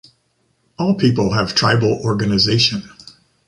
[0.79, 2.89] All people have tribal organization.